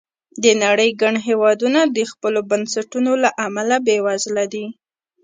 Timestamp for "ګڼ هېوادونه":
1.01-1.79